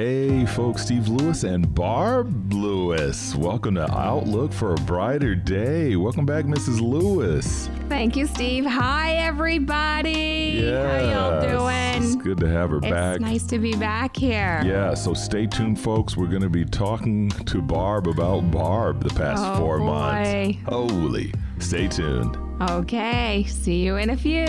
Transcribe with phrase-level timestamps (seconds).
[0.00, 3.34] Hey, folks, Steve Lewis and Barb Lewis.
[3.34, 5.96] Welcome to Outlook for a Brighter Day.
[5.96, 6.82] Welcome back, Mrs.
[6.82, 7.70] Lewis.
[7.88, 8.66] Thank you, Steve.
[8.66, 10.60] Hi, everybody.
[10.62, 11.00] Yeah.
[11.00, 12.02] How y'all doing?
[12.12, 13.20] It's good to have her It's back.
[13.22, 14.60] nice to be back here.
[14.66, 16.14] Yeah, so stay tuned, folks.
[16.14, 19.86] We're going to be talking to Barb about Barb the past Oh, four boy.
[19.86, 20.58] months.
[20.68, 21.32] Holy.
[21.58, 22.36] Stay tuned.
[22.60, 23.46] Okay.
[23.48, 24.44] See you in a few.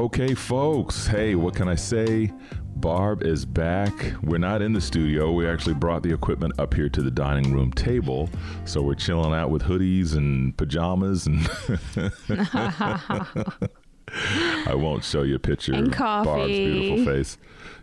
[0.00, 1.06] Okay, folks.
[1.06, 2.32] Hey, what can I say?
[2.76, 3.92] Barb is back.
[4.22, 5.30] We're not in the studio.
[5.30, 8.30] We actually brought the equipment up here to the dining room table.
[8.64, 11.46] So we're chilling out with hoodies and pajamas and
[14.66, 17.36] I won't show you a picture And of Barb's beautiful face.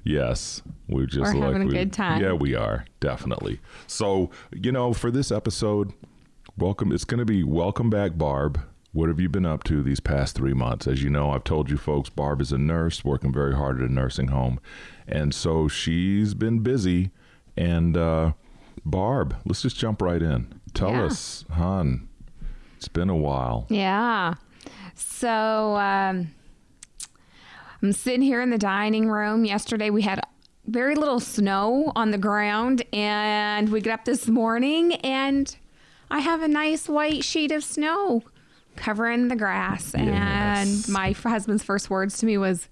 [0.04, 2.20] Yes, we're just We're like having a we- good time.
[2.20, 3.60] Yeah, we are definitely.
[3.86, 5.94] So you know, for this episode,
[6.58, 6.92] welcome.
[6.92, 8.60] It's going to be welcome back, Barb.
[8.98, 10.88] What have you been up to these past three months?
[10.88, 13.88] As you know, I've told you folks, Barb is a nurse working very hard at
[13.88, 14.60] a nursing home,
[15.08, 17.12] and so she's been busy.
[17.56, 18.32] And uh,
[18.84, 20.60] Barb, let's just jump right in.
[20.74, 21.04] Tell Yeah.
[21.04, 22.10] us, hon.
[22.78, 23.68] It's been a while.
[23.70, 24.34] Yeah.
[24.96, 26.32] So um,
[27.84, 29.46] I'm sitting here in the dining room.
[29.46, 30.22] Yesterday we had
[30.66, 35.56] very little snow on the ground, and we get up this morning and
[36.10, 38.24] I have a nice white sheet of snow
[38.78, 39.94] covering the grass.
[39.98, 40.88] Yes.
[40.88, 42.70] And my husband's first words to me was,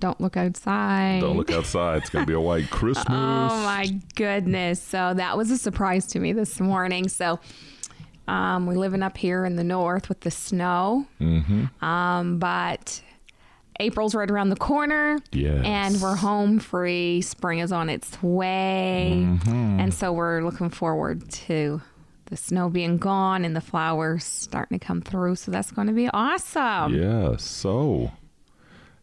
[0.00, 1.98] "Don't look outside." Don't look outside.
[1.98, 3.06] It's going to be a white Christmas.
[3.08, 4.82] Oh my goodness.
[4.82, 7.08] So that was a surprise to me this morning.
[7.08, 7.40] So
[8.28, 11.06] um, we're living up here in the north with the snow.
[11.20, 11.84] Mm-hmm.
[11.84, 13.02] Um, but
[13.80, 15.18] April's right around the corner.
[15.32, 15.64] Yes.
[15.64, 17.22] And we're home free.
[17.22, 19.24] Spring is on its way.
[19.24, 19.80] Mm-hmm.
[19.80, 21.80] And so we're looking forward to
[22.28, 25.36] the snow being gone and the flowers starting to come through.
[25.36, 26.94] So that's going to be awesome.
[26.94, 28.12] Yeah, so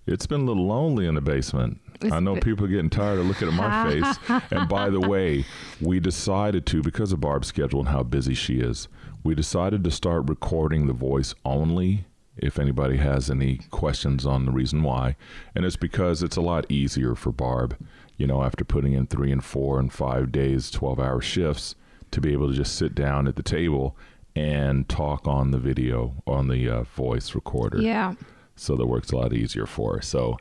[0.06, 1.80] it's been a little lonely in the basement.
[2.12, 4.42] I know people are getting tired of looking at my face.
[4.52, 5.46] And by the way,
[5.82, 8.88] we decided to, because of Barb's schedule and how busy she is,
[9.24, 12.06] we decided to start recording the voice only
[12.38, 15.16] if anybody has any questions on the reason why.
[15.56, 17.78] And it's because it's a lot easier for Barb,
[18.18, 21.76] you know, after putting in three and four and five days, 12 hour shifts,
[22.12, 23.96] to be able to just sit down at the table
[24.36, 28.14] and talk on the video, on the uh, voice recorder Yeah.
[28.56, 30.02] so that works a lot easier for her.
[30.02, 30.38] So,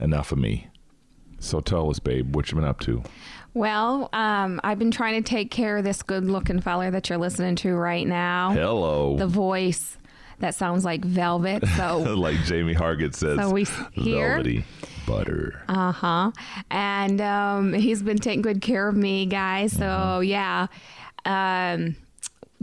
[0.00, 0.68] enough of me.
[1.38, 3.02] So tell us, babe, what you been up to?
[3.54, 7.18] Well, um, I've been trying to take care of this good looking feller that you're
[7.18, 8.52] listening to right now.
[8.52, 9.96] Hello, The voice
[10.40, 11.66] that sounds like velvet.
[11.76, 14.64] So, like Jamie Hargett says, So we velvety
[15.06, 15.62] butter.
[15.68, 16.32] uh huh.
[16.70, 19.72] And um, he's been taking good care of me, guys.
[19.72, 20.24] So, Mm-hmm.
[20.24, 20.66] yeah.
[21.26, 21.96] Um,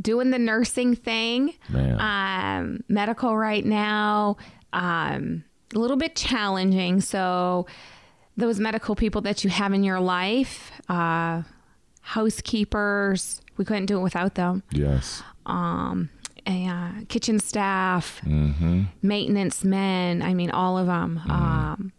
[0.02, 1.54] doing the nursing thing,
[2.00, 4.38] um, medical right now,
[4.74, 5.44] um,
[5.76, 7.00] a little bit challenging.
[7.02, 7.68] So,
[8.36, 11.44] those medical people that you have in your life, uh,
[12.02, 14.64] housekeepers, we couldn't do it without them.
[14.72, 16.10] yes, um,
[16.48, 18.84] uh, kitchen staff, Mm-hmm.
[19.02, 20.22] maintenance men.
[20.22, 21.22] I mean, all of them.
[21.30, 21.93] Um,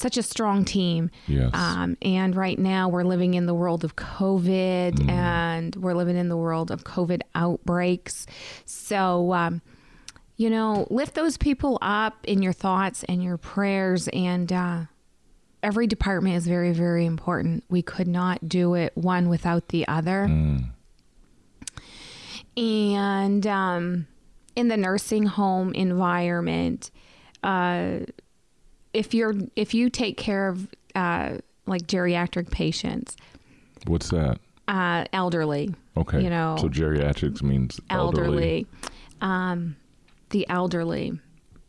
[0.00, 1.10] such a strong team.
[1.26, 5.08] yes, Um, and right now, we're living in the world of COVID, Mm.
[5.10, 8.26] and we're living in the world of COVID outbreaks.
[8.64, 9.62] So, um,
[10.36, 14.08] you know, lift those people up in your thoughts and your prayers.
[14.08, 14.80] And uh,
[15.62, 17.62] every department is very, very important.
[17.68, 20.64] We could not do it one without the other Mm.
[22.56, 24.06] and um,
[24.56, 26.90] in the nursing home environment,
[27.42, 28.00] uh,
[28.92, 33.16] if you're if you take care of uh, like geriatric patients,
[33.86, 34.38] What's that?
[34.68, 38.26] uh, elderly, Okay, you know, so geriatrics means elderly.
[38.26, 38.66] elderly,
[39.20, 39.76] um,
[40.30, 41.18] the elderly,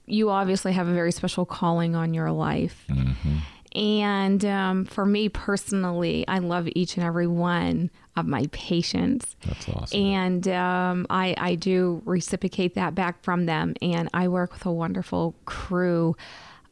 [0.05, 2.83] you obviously have a very special calling on your life.
[2.89, 3.37] Mm-hmm.
[3.73, 9.37] And um, for me personally, I love each and every one of my patients.
[9.47, 9.97] That's awesome.
[9.97, 13.75] and um, I, I do reciprocate that back from them.
[13.81, 16.17] And I work with a wonderful crew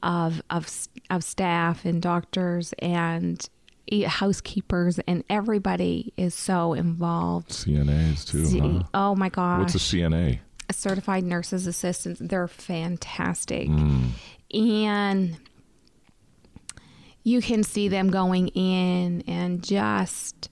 [0.03, 0.69] of of
[1.09, 3.47] of staff and doctors and
[4.05, 7.49] housekeepers, and everybody is so involved.
[7.49, 8.83] CNAs too, See- huh?
[8.93, 9.59] Oh my gosh!
[9.61, 10.39] What's a CNA?
[10.69, 12.21] A certified nurses assistants?
[12.23, 14.09] They're fantastic, Mm.
[14.53, 15.37] and
[17.23, 20.49] you can see them going in and just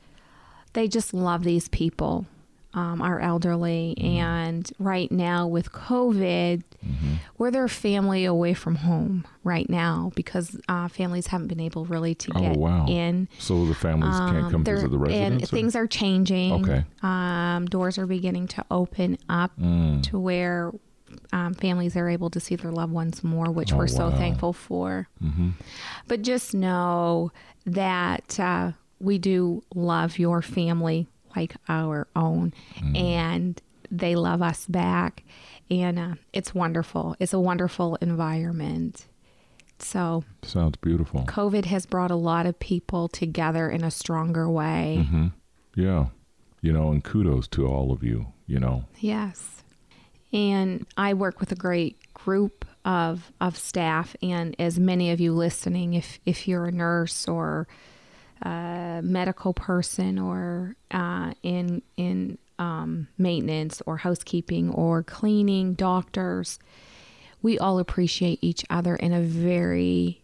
[0.74, 2.26] they just love these people
[2.74, 6.64] um, our elderly and right now with covid
[7.38, 12.14] we're their family away from home right now because uh, families haven't been able really
[12.16, 12.86] to Oh, get wow.
[12.88, 16.54] in So the families can't um, come they're- visit the and or- things are changing
[16.54, 16.86] Okay.
[17.02, 20.04] um, doors are beginning to open up Mm.
[20.04, 20.72] to where
[21.34, 24.18] um, families are able to see their loved ones more, which Oh, we're so wow.
[24.18, 25.08] thankful for.
[25.24, 25.52] Mm-hmm.
[26.08, 27.32] But just know
[27.66, 32.54] that uh, we do love your family like our own,
[32.96, 35.24] and they love us back.
[35.70, 37.16] And uh, it's wonderful.
[37.20, 39.08] It's a wonderful environment.
[39.80, 41.24] So, Sounds beautiful.
[41.24, 45.00] COVID has brought a lot of people together in a stronger way.
[45.02, 45.28] Mm-hmm.
[45.76, 46.08] Yeah.
[46.62, 48.86] You know, and kudos to all of you, you know.
[49.00, 49.64] Yes.
[50.34, 55.34] And I work with a great group of of staff and as many of you
[55.34, 57.68] listening if if you're a nurse or
[58.42, 66.60] a medical person or uh, in in um, maintenance or housekeeping or cleaning doctors.
[67.42, 70.22] We all appreciate each other in a very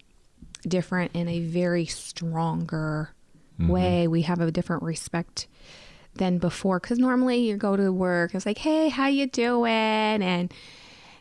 [0.67, 3.11] different in a very stronger
[3.59, 4.07] way.
[4.07, 5.47] We have a different respect
[6.15, 9.71] than before because normally you go to work it's like hey how you doing?
[9.71, 10.53] And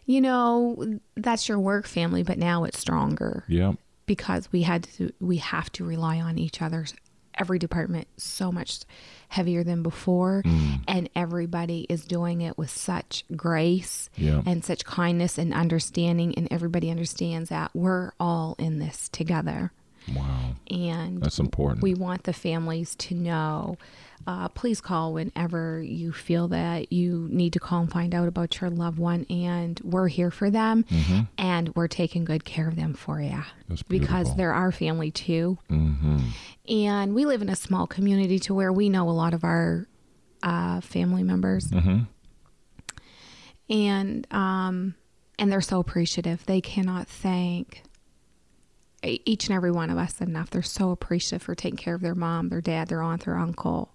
[0.06, 3.44] you know that's your work family but now it's stronger.
[3.48, 3.72] Yeah.
[4.12, 6.92] Because we had to we have to rely on each other's
[7.38, 8.80] every department so much
[9.30, 10.80] heavier than before mm.
[10.86, 14.42] and everybody is doing it with such grace Yeah.
[14.44, 19.72] and such kindness and understanding and everybody understands that we're all in this together
[20.14, 20.56] Wow.
[20.70, 21.82] and That's important.
[21.82, 23.76] we want the families to know.
[24.24, 28.60] Uh, please call whenever you feel that you need to call and find out about
[28.60, 30.84] your loved one, and we're here for them,
[31.36, 33.74] and we're taking good care of them for you Mm-hmm.
[33.88, 35.58] Because they're our family too.
[35.70, 36.18] mm-hmm.
[36.68, 39.88] And we live in a small community to where we know a lot of our
[40.44, 42.02] uh, family members, Mm-hmm.
[43.68, 44.94] and um,
[45.38, 46.44] and they're so appreciative.
[46.46, 47.82] They cannot thank
[49.02, 50.50] each and every one of us enough.
[50.50, 53.92] They're so appreciative for taking care of their mom, their dad, their aunt, their uncle,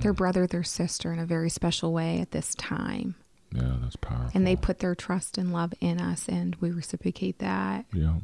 [0.00, 3.14] their brother, their sister in a very special way at this time.
[3.54, 4.30] Yeah, that's powerful.
[4.34, 7.84] And they put their trust and love in us, and we reciprocate that.
[7.92, 8.14] Yeah.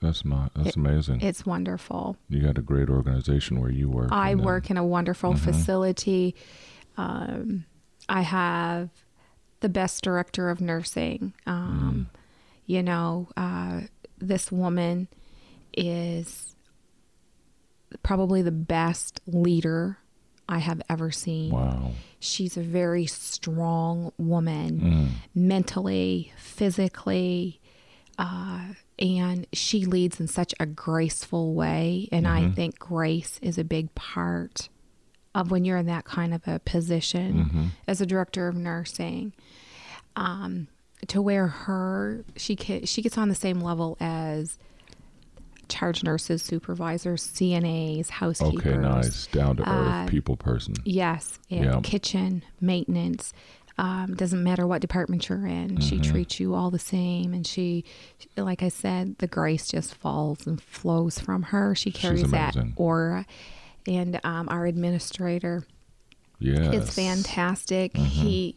[0.00, 1.20] That's not that's amazing.
[1.20, 2.16] It's wonderful.
[2.28, 4.08] you got a great organization where you work.
[4.10, 6.34] I work in a wonderful facility.
[6.96, 7.66] Um,
[8.08, 8.90] I have
[9.60, 11.34] the best director of nursing.
[11.46, 12.08] Um,
[12.66, 13.82] You know, uh,
[14.18, 15.06] this woman
[15.74, 16.54] is
[18.02, 19.98] probably the best leader
[20.48, 21.52] I have ever seen.
[21.52, 21.92] Wow.
[22.18, 25.08] She's a very strong woman, Mm.
[25.34, 27.60] mentally, physically,
[28.18, 32.08] uh, and she leads in such a graceful way.
[32.12, 34.68] And I think grace is a big part
[35.34, 39.32] of when you're in that kind of a position as a director of nursing.
[40.16, 40.68] Um,
[41.08, 42.54] to where her she
[42.84, 44.56] she gets on the same level as
[45.72, 48.66] charge nurses, supervisors, CNAs, housekeepers.
[48.66, 49.26] Okay, nice.
[49.28, 50.74] Down to earth Uh, people person.
[50.84, 51.80] Yes, Yeah.
[51.82, 53.32] kitchen maintenance.
[53.78, 55.80] Um, doesn't matter what department you're in.
[55.80, 56.02] She Mm-hmm.
[56.12, 57.84] treats you all the same, and she,
[58.36, 61.74] like I said, the grace just falls and flows from her.
[61.74, 63.24] She carries that aura,
[63.86, 65.64] and um, our administrator
[66.38, 66.74] Yes.
[66.74, 67.96] is fantastic.
[67.96, 68.56] He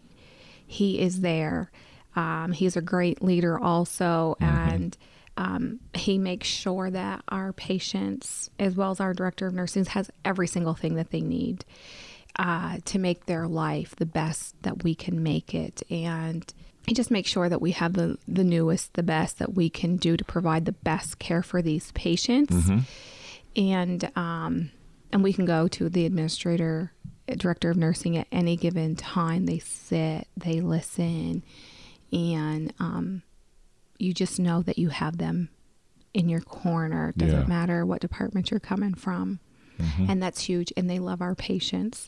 [0.68, 1.72] he is there.
[2.16, 4.98] Um, he's a great leader also, and
[5.38, 10.10] um, he makes sure that our patients, as well as our director of nursing, has
[10.24, 11.66] every single thing that they need
[12.38, 16.54] uh, to make their life the best that we can make it, and.
[16.88, 19.98] He just makes sure that we have the, the newest, the best that we can
[19.98, 22.54] do to provide the best care for these patients
[23.56, 24.70] and um,
[25.12, 26.92] and we can go to the administrator,
[27.28, 29.46] director of nursing at any given time.
[29.46, 31.42] They sit, they listen,
[32.12, 33.24] and um,
[33.98, 35.50] you just know that you have them
[36.14, 37.10] in your corner.
[37.10, 37.48] It doesn't Yeah.
[37.48, 39.40] matter what department you're coming from,
[39.80, 40.10] Mm-hmm.
[40.10, 40.72] and that's huge.
[40.78, 42.08] And they love our patients.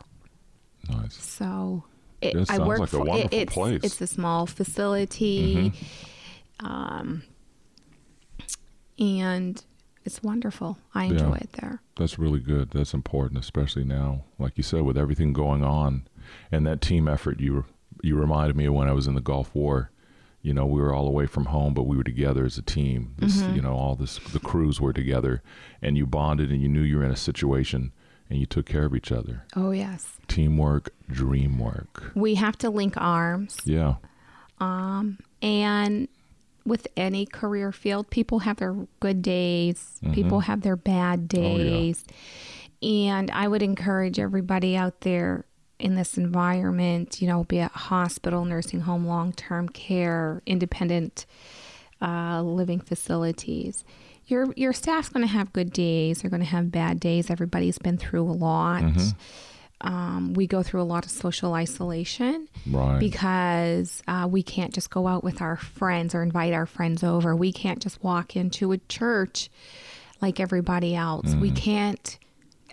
[0.89, 1.15] Nice.
[1.15, 1.83] So
[2.21, 3.75] it, It I work like a for it- wonderful it's, place.
[3.77, 3.85] Mm-hmm.
[3.85, 5.73] It's a small facility,
[6.61, 7.23] um,
[8.99, 9.63] and
[10.05, 10.77] it's wonderful.
[10.95, 11.11] I Yeah.
[11.11, 11.81] enjoy it there.
[11.97, 12.71] That's really good.
[12.71, 16.07] That's important, especially now, like you said, with everything going on,
[16.51, 17.39] and that team effort.
[17.39, 17.65] You
[18.03, 19.89] you reminded me of when I was in the Gulf War.
[20.47, 23.13] You know, we were all away from home, but we were together as a team.
[23.17, 23.55] This, Mm-hmm.
[23.57, 25.41] You know, all this the crews were together,
[25.81, 27.91] and you bonded, and you knew you were in a situation,
[28.29, 29.43] and you took care of each other.
[29.55, 30.01] Oh yes.
[30.27, 32.11] Teamwork, dream work.
[32.15, 33.95] we have to link arms Yeah.
[34.59, 36.07] Um, and
[36.65, 41.45] with any career field people have their good days people have their bad Mm-hmm.
[41.45, 41.63] Oh, yeah.
[41.63, 42.03] days
[42.81, 45.45] and i would encourage everybody out there
[45.79, 51.25] in this environment you know be it hospital nursing home long-term care independent
[52.01, 53.83] uh, living facilities
[54.27, 57.77] your your staff's going to have good days they're going to have bad days everybody's
[57.77, 58.83] been through a lot
[59.81, 62.99] um, we go through a lot of social isolation Right.
[62.99, 67.35] because uh, we can't just go out with our friends or invite our friends over.
[67.35, 69.51] We can't just walk into a church
[70.19, 71.35] like everybody else.
[71.35, 72.17] We can't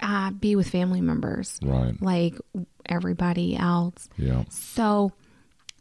[0.02, 2.00] uh, be with family members right.
[2.02, 2.34] like
[2.86, 4.08] everybody else.
[4.16, 4.44] Yeah.
[4.50, 5.12] So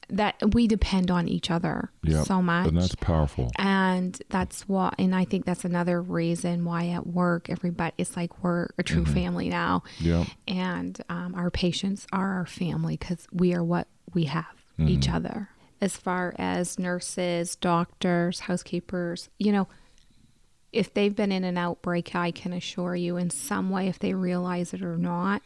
[0.10, 2.24] that we depend on each other Yeah.
[2.24, 2.68] so much.
[2.68, 3.52] And that's powerful.
[3.56, 8.44] And that's what, and I think that's another reason why at work, everybody, it's like
[8.44, 9.84] we're a true family now.
[10.00, 10.26] Yeah.
[10.48, 14.46] And um, our patients are our family because we are what we have,
[14.78, 15.50] each other.
[15.82, 19.68] As far as nurses, doctors, housekeepers, you know,
[20.74, 24.14] if they've been in an outbreak, I can assure you in some way, if they
[24.14, 25.42] realize it or not,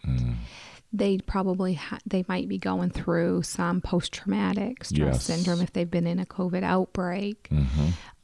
[0.93, 5.23] they probably ha- they might be going through some post traumatic stress Yes.
[5.23, 7.49] syndrome if they've been in a COVID outbreak.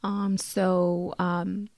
[0.02, 1.68] Um, so um,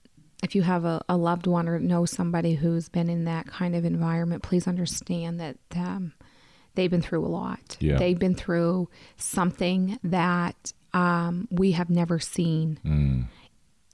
[0.43, 3.75] if you have a, a loved one or know somebody who's been in that kind
[3.75, 6.13] of environment, please understand that um,
[6.75, 7.75] they've been through a lot.
[7.81, 7.97] Yeah.
[7.97, 13.25] They've been through something that um, we have never seen Mm.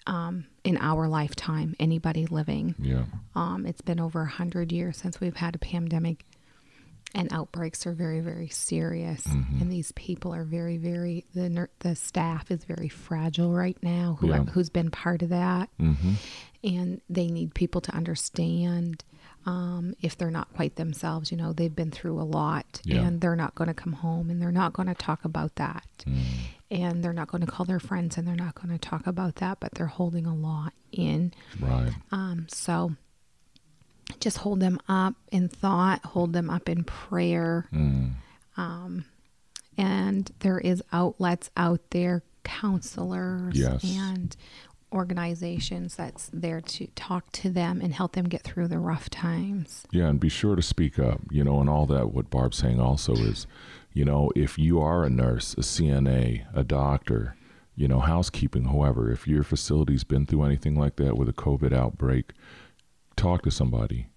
[0.08, 2.76] Um, in our lifetime, anybody living.
[2.80, 3.06] Yeah.
[3.36, 6.26] Um, it's been over a hundred years since we've had a pandemic,
[7.16, 9.24] and outbreaks are very, very serious.
[9.26, 9.62] Mm-hmm.
[9.62, 14.18] And these people are very, very the the staff is very fragile right now.
[14.20, 14.44] Who Yeah.
[14.44, 16.14] who's been part of that, Mm-hmm.
[16.64, 19.04] and they need people to understand.
[19.46, 23.02] Um, if they're not quite themselves, you know, they've been through a lot Yeah.
[23.02, 25.86] and they're not going to come home and they're not going to talk about that.
[26.06, 26.22] Mm.
[26.74, 29.36] And they're not going to call their friends and they're not going to talk about
[29.36, 31.32] that, but they're holding a lot in.
[31.60, 31.92] Right.
[32.12, 32.94] Um, so
[34.20, 37.68] just hold them up in thought, hold them up in prayer.
[37.74, 38.14] Mm.
[39.78, 43.84] And there is outlets out there, counselors Yes.
[43.84, 44.36] and
[44.92, 49.86] organizations that's there to talk to them and help them get through the rough times.
[49.92, 51.22] Yeah, and be sure to speak up.
[51.32, 52.12] You know, and all that.
[52.12, 53.48] What Barb's saying also is,
[53.94, 57.36] you know, if you are a nurse, a CNA, a doctor,
[57.76, 61.74] you know, housekeeping, whoever, if your facility's been through anything like that with a COVID
[61.74, 62.34] outbreak,
[63.16, 64.08] talk to somebody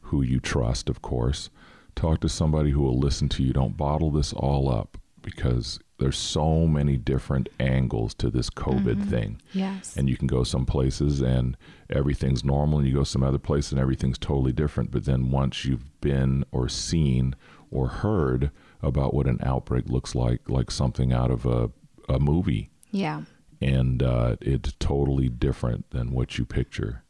[0.00, 1.50] who you trust, of course.
[1.94, 3.52] Talk to somebody who will listen to you.
[3.52, 9.40] Don't bottle this all up because there's so many different angles to this COVID thing.
[9.52, 9.96] Yes.
[9.96, 11.56] And you can go some places and
[11.88, 14.90] everything's normal, and you go some other place and everything's totally different.
[14.90, 17.34] But then once you've been or seen
[17.70, 18.50] or heard
[18.82, 21.70] about what an outbreak looks like, like something out of a,
[22.08, 23.22] a movie, yeah.
[23.60, 27.02] and uh, it's totally different than what you picture.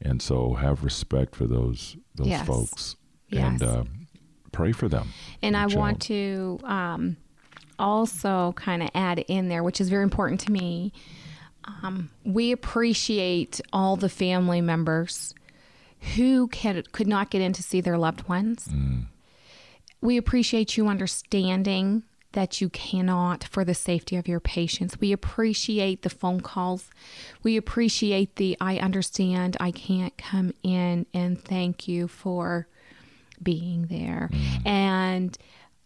[0.00, 2.46] And so have respect for those those Yes.
[2.46, 2.96] folks
[3.30, 3.44] Yes.
[3.60, 3.84] and uh,
[4.52, 5.08] pray for them.
[5.42, 7.16] And I want to um,
[7.78, 10.92] also kind of add in there, which is very important to me.
[11.82, 15.34] Um, we appreciate all the family members
[16.16, 18.68] who can, could not get in to see their loved ones.
[20.00, 25.00] We appreciate you understanding that you cannot for the safety of your patients.
[25.00, 26.90] We appreciate the phone calls.
[27.42, 32.68] We appreciate the I understand I can't come in and thank you for
[33.42, 34.30] being there.
[34.64, 35.36] And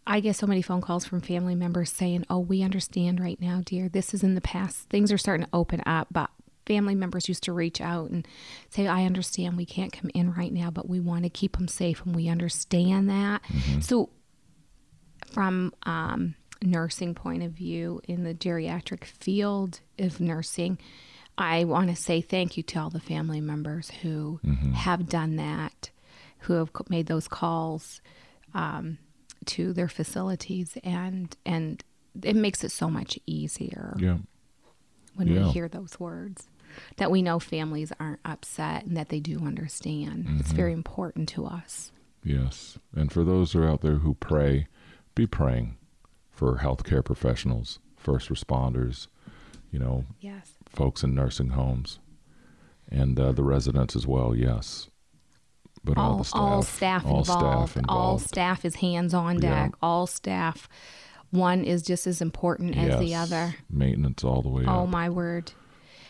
[0.06, 3.62] I get so many phone calls from family members saying, Oh, we understand right now,
[3.64, 3.88] dear.
[3.88, 4.88] This is in the past.
[4.88, 6.30] Things are starting to open up, but
[6.66, 8.26] family members used to reach out and
[8.70, 11.68] say, I understand we can't come in right now, but we want to keep them
[11.68, 13.42] safe and we understand that.
[13.80, 14.10] So,
[15.32, 20.78] from um, nursing point of view in the geriatric field of nursing,
[21.38, 24.40] I want to say thank you to all the family members who
[24.74, 25.90] have done that,
[26.40, 28.00] who have made those calls
[28.52, 28.98] um,
[29.46, 31.82] to their facilities, and and
[32.22, 34.18] it makes it so much easier Yeah.
[35.14, 35.44] when Yeah.
[35.46, 36.48] we hear those words
[36.96, 40.26] that we know families aren't upset and that they do understand.
[40.40, 41.92] It's very important to us.
[42.24, 42.78] Yes.
[42.94, 44.68] And for those who are out there who pray,
[45.14, 45.76] be praying
[46.30, 49.08] for healthcare professionals, first responders,
[49.70, 50.52] you know, Yes.
[50.66, 51.98] folks in nursing homes,
[52.90, 54.34] and uh, the residents as well.
[54.34, 54.88] Yes.
[55.84, 57.70] But all, all, the staff, all staff all involved.
[57.72, 59.64] staff All staff is hands on Yeah.
[59.64, 59.72] deck.
[59.82, 60.68] All staff.
[61.30, 63.56] One is just as important as the other.
[63.70, 64.88] Maintenance all the way Oh up.
[64.90, 65.52] my word.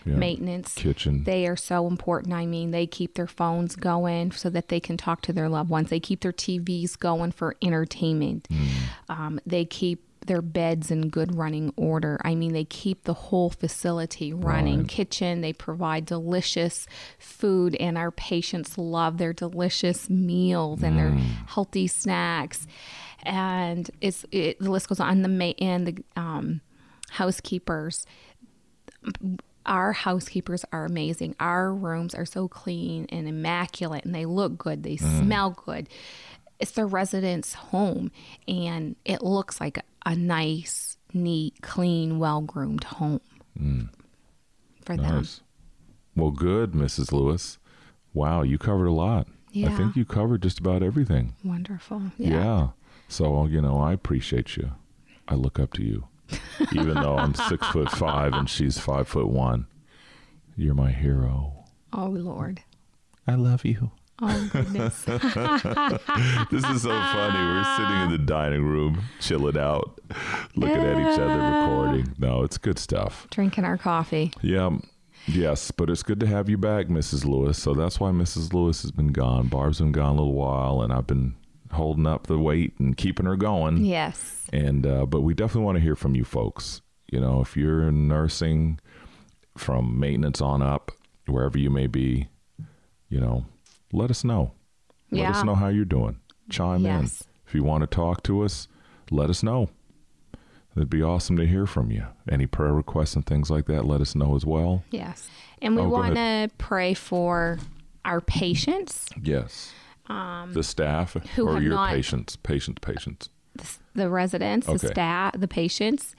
[0.04, 0.16] Yeah.
[0.16, 0.74] Maintenance.
[0.74, 1.22] Kitchen.
[1.24, 2.34] They are so important.
[2.34, 5.70] I mean, they keep their phones going so that they can talk to their loved
[5.70, 5.90] ones.
[5.90, 8.48] They keep their TVs going for entertainment.
[8.50, 8.68] Mm.
[9.08, 12.20] Um, they keep their beds in good running order.
[12.24, 14.80] I mean, they keep the whole facility running.
[14.80, 14.88] Right.
[14.88, 16.86] Kitchen, they provide delicious
[17.18, 20.96] food, and our patients love their delicious meals and Mm.
[20.96, 21.10] their
[21.46, 22.66] healthy snacks.
[23.24, 25.22] And it's it, the list goes on.
[25.22, 26.60] The ma- and the um,
[27.10, 28.06] housekeepers
[29.64, 31.36] our housekeepers are amazing.
[31.38, 34.82] Our rooms are so clean and immaculate and they look good.
[34.82, 35.88] They smell good.
[36.62, 38.12] It's their residence home
[38.46, 43.20] and it looks like a, a nice, neat, clean, well groomed home
[43.60, 43.88] mm.
[44.84, 45.16] for them.
[45.16, 45.40] Nice.
[46.14, 47.10] Well, good, Mrs.
[47.10, 47.58] Lewis.
[48.14, 49.26] Wow, you covered a lot.
[49.50, 49.70] Yeah.
[49.70, 51.34] I think you covered just about everything.
[51.44, 52.02] Wonderful.
[52.16, 52.68] Yeah.
[53.08, 54.72] So, you know, I appreciate you.
[55.26, 56.06] I look up to you.
[56.72, 59.66] Even though I'm six foot five and she's five foot one.
[60.56, 61.64] You're my hero.
[61.92, 62.62] Oh, Lord.
[63.26, 63.90] I love you.
[64.24, 65.04] Oh, goodness.
[66.50, 67.38] This is so funny.
[67.38, 69.98] We're sitting in the dining room, chilling out,
[70.54, 72.14] looking at each other, recording.
[72.18, 73.26] No, it's good stuff.
[73.30, 74.32] Drinking our coffee.
[74.42, 74.70] Yeah.
[75.26, 77.24] Yes, but it's good to have you back, Mrs.
[77.24, 77.60] Lewis.
[77.60, 78.52] So that's why Mrs.
[78.52, 79.48] Lewis has been gone.
[79.48, 81.34] Barb's been gone a little while, and I've been
[81.72, 83.84] holding up the weight and keeping her going.
[83.84, 84.46] Yes.
[84.52, 86.82] And uh, but we definitely want to hear from you folks.
[87.10, 88.78] You know, if you're in nursing,
[89.56, 90.92] from maintenance on up,
[91.26, 92.28] wherever you may be,
[93.08, 93.44] you know,
[93.92, 94.52] let us know.
[95.10, 96.18] Let us know how you're doing.
[96.50, 97.20] Chime Yes.
[97.22, 97.26] in.
[97.46, 98.66] If you want to talk to us,
[99.10, 99.68] let us know.
[100.74, 102.06] It'd be awesome to hear from you.
[102.30, 104.84] Any prayer requests and things like that, let us know as well.
[104.90, 105.28] Yes.
[105.60, 107.58] And we Oh, want to pray for
[108.06, 109.72] our patients, Yes.
[110.08, 113.28] the staff Um, who or your not- patients, patients, patients.
[113.94, 114.78] the, residents, Okay.
[114.78, 116.16] the staff, the patients,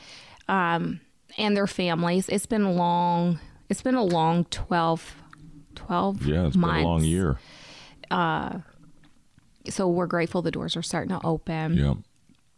[0.47, 0.99] um,
[1.37, 2.29] and their families.
[2.29, 3.39] It's been a long,
[3.69, 5.15] it's been a long 12,
[5.73, 6.75] 12 Yeah, it's months.
[6.77, 7.39] been a long year.
[9.69, 11.73] So we're grateful the doors are starting to open.
[11.77, 11.93] Yeah.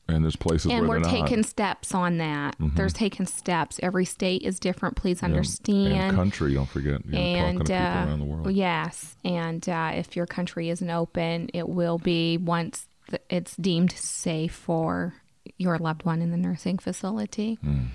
[0.07, 1.15] And there's places And where we're they're not.
[1.17, 1.25] Mm-hmm.
[1.25, 2.55] taking steps on that.
[2.59, 3.79] There's taking steps.
[3.81, 4.95] Every state is different.
[4.95, 5.25] Please Yeah.
[5.27, 5.93] understand.
[5.93, 7.03] And country, don't forget.
[7.05, 8.51] You know, and uh, around the world.
[8.51, 13.91] yes, and uh, if your country isn't open, it will be once th- it's deemed
[13.93, 15.15] safe for
[15.57, 17.55] your loved one in the nursing facility.
[17.55, 17.85] Hmm.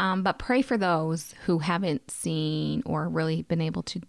[0.00, 4.00] Um, but pray for those who haven't seen or really been able to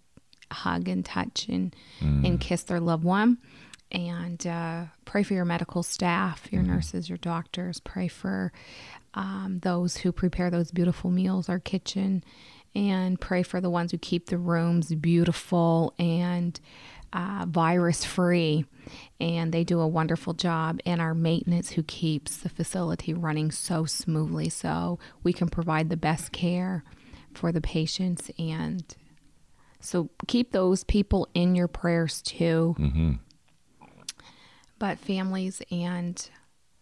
[0.50, 2.24] hug and touch and Hmm.
[2.24, 3.38] and kiss their loved one.
[3.92, 6.72] And uh, pray for your medical staff, your Mm-hmm.
[6.74, 7.80] nurses, your doctors.
[7.80, 8.52] Pray for
[9.14, 12.22] um, those who prepare those beautiful meals, our kitchen,
[12.74, 16.60] and pray for the ones who keep the rooms beautiful and
[17.12, 18.64] uh, virus free.
[19.18, 20.78] And they do a wonderful job.
[20.86, 25.96] And our maintenance, who keeps the facility running so smoothly so we can provide the
[25.96, 26.84] best care
[27.34, 28.30] for the patients.
[28.38, 28.84] And
[29.80, 32.74] so keep those people in your prayers too.
[32.78, 33.12] Mm-hmm.
[34.78, 36.30] But families and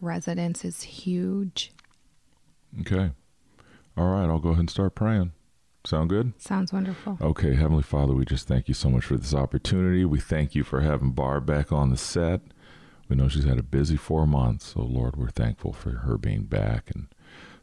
[0.01, 1.73] residents is huge.
[2.81, 3.11] Okay.
[3.97, 5.33] All right, I'll go ahead and start praying.
[5.85, 6.33] Sound good?
[6.39, 7.19] Sounds wonderful.
[7.21, 10.05] Okay, Heavenly Father, we just thank you so much for this opportunity.
[10.05, 12.43] We thank you for having Barb back on the set.
[13.09, 16.43] We know she's had a busy four months, so Lord, we're thankful for her being
[16.43, 17.09] back and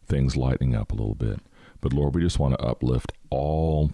[0.07, 1.39] things lightening up a little bit.
[1.81, 3.91] But Lord, we just want to uplift all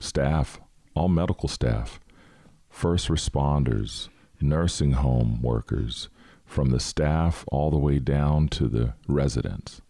[0.00, 0.60] staff,
[1.00, 1.98] all medical staff,
[2.68, 6.10] first responders, nursing home workers,
[6.44, 9.80] from the staff all the way down to the residents.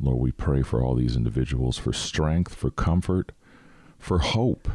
[0.00, 3.32] Lord, we pray for all these individuals for strength, for comfort,
[3.98, 4.70] for hope,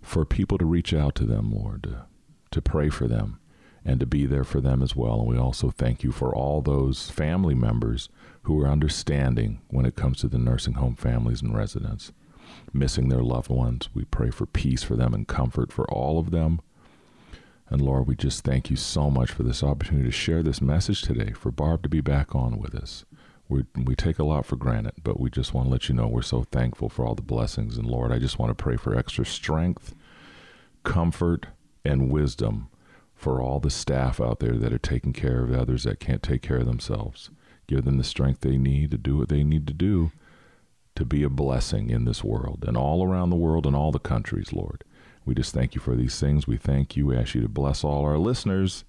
[0.00, 2.06] for people to reach out to them, Lord, to,
[2.50, 3.38] to pray for them
[3.84, 5.20] and to be there for them as well.
[5.20, 8.08] And we also thank you for all those family members
[8.44, 12.12] who are understanding when it comes to the nursing home families and residents,
[12.72, 13.88] missing their loved ones.
[13.94, 16.60] We pray for peace for them and comfort for all of them.
[17.68, 21.02] And Lord, we just thank you so much for this opportunity to share this message
[21.02, 23.04] today, for Barb to be back on with us.
[23.48, 26.06] We, we take a lot for granted, but we just want to let you know
[26.06, 27.76] we're so thankful for all the blessings.
[27.76, 29.94] And Lord, I just want to pray for extra strength,
[30.84, 31.46] comfort,
[31.84, 32.68] and wisdom
[33.14, 36.42] for all the staff out there that are taking care of others that can't take
[36.42, 37.30] care of themselves.
[37.66, 40.10] Give them the strength they need to do what they need to do
[40.96, 43.98] to be a blessing in this world and all around the world and all the
[43.98, 44.84] countries, Lord.
[45.24, 46.46] We just thank you for these things.
[46.46, 47.06] We thank you.
[47.06, 48.84] We ask you to bless all our listeners.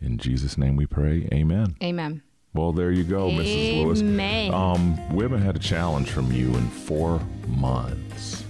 [0.00, 1.28] In Jesus' name we pray.
[1.32, 1.76] Amen.
[1.82, 2.22] Amen.
[2.54, 3.84] Well, there you go, Mrs.
[3.84, 4.00] Lewis.
[4.00, 4.54] Amen.
[4.54, 8.42] Um, we haven't had a challenge from you in four months.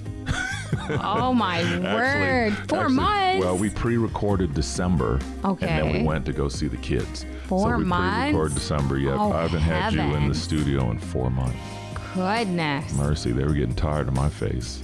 [0.91, 2.55] oh my word.
[2.69, 3.45] Four actually, months.
[3.45, 5.67] Well, we pre-recorded December, Okay.
[5.67, 7.27] and then we went to go see the kids.
[7.47, 8.55] Four so we pre-recorded?
[8.55, 8.99] December.
[8.99, 11.57] Yep, Oh, I haven't had you in the studio in four months.
[12.19, 12.93] Goodness.
[12.95, 14.83] Mercy, they were getting tired of my face.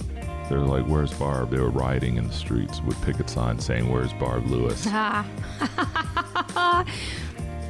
[0.49, 3.91] They were like, "Where's Barb?" They were riding in the streets with picket signs saying,
[3.91, 4.85] "Where's Barb Lewis?"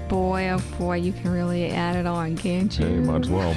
[0.08, 2.86] Boy, oh boy, you can really add it on, can't you?
[2.86, 3.56] Hey, might as well.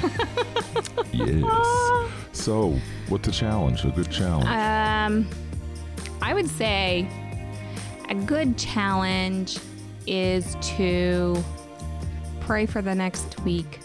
[1.11, 2.11] yes.
[2.31, 3.83] So, what's the challenge?
[3.83, 4.47] A good challenge.
[4.47, 5.29] Um,
[6.21, 7.05] I would say
[8.07, 9.59] a good challenge
[10.07, 11.35] is to
[12.39, 13.79] pray for the next week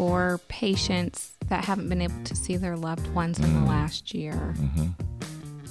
[0.00, 4.54] for patients that haven't been able to see their loved ones in the last year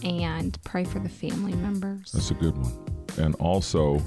[0.04, 2.12] and pray for the family members.
[2.12, 2.72] That's a good one.
[3.18, 4.00] And also,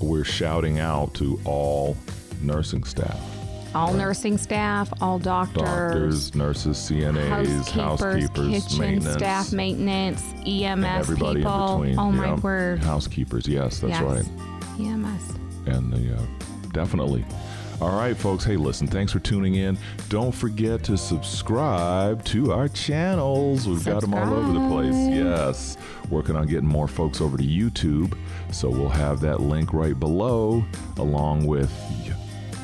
[0.00, 1.96] we're shouting out to all
[2.42, 3.16] nursing staff.
[3.72, 11.42] All nursing staff, all doctors, doctors, nurses, CNAs, housekeepers, kitchen maintenance, staff, maintenance, EMS everybody
[11.42, 11.74] people.
[11.74, 11.98] in between.
[12.00, 12.82] Oh my word!
[12.82, 14.02] Housekeepers, yes, that's yes.
[14.02, 14.26] right.
[14.80, 15.36] EMS.
[15.66, 16.26] and the uh,
[16.72, 17.24] definitely.
[17.80, 18.44] All right, folks.
[18.44, 18.86] Hey, listen.
[18.86, 19.78] Thanks for tuning in.
[20.10, 23.66] Don't forget to subscribe to our channels.
[23.66, 24.94] We've got them all over the place.
[24.94, 25.78] Yes,
[26.10, 28.18] working on getting more folks over to YouTube.
[28.52, 30.62] So we'll have that link right below,
[30.98, 31.70] along with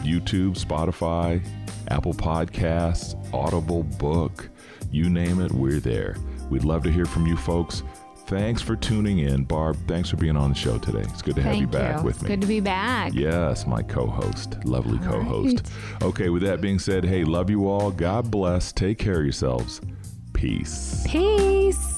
[0.02, 1.42] YouTube, Spotify,
[1.88, 4.50] Apple Podcasts, Audible Book.
[4.90, 6.16] You name it, we're there.
[6.50, 7.82] We'd love to hear from you, folks.
[8.26, 9.76] Thanks for tuning in, Barb.
[9.86, 11.00] Thanks for being on the show today.
[11.02, 12.04] It's good to have Thank you back you.
[12.06, 12.28] with It's me.
[12.28, 13.14] good to be back.
[13.14, 14.56] Yes, my co host.
[14.64, 15.70] Lovely All co host.
[16.02, 17.92] Okay, with that being said, hey, love you all.
[17.92, 18.72] God bless.
[18.72, 19.80] Take care of yourselves.
[20.32, 21.06] Peace.
[21.08, 21.95] Peace.